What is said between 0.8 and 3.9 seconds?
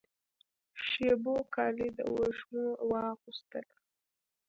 شېبو کالي د وږمو واغوستله